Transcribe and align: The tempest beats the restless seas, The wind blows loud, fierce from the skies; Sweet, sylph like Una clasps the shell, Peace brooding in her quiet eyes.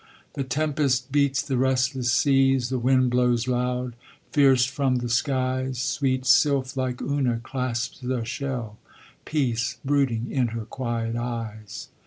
The 0.33 0.43
tempest 0.43 1.11
beats 1.11 1.43
the 1.43 1.57
restless 1.59 2.11
seas, 2.11 2.69
The 2.69 2.79
wind 2.79 3.11
blows 3.11 3.47
loud, 3.47 3.93
fierce 4.31 4.65
from 4.65 4.95
the 4.95 5.09
skies; 5.09 5.77
Sweet, 5.77 6.25
sylph 6.25 6.75
like 6.75 7.03
Una 7.03 7.39
clasps 7.43 7.99
the 7.99 8.23
shell, 8.25 8.79
Peace 9.25 9.77
brooding 9.85 10.31
in 10.31 10.47
her 10.57 10.65
quiet 10.65 11.15
eyes. 11.15 11.89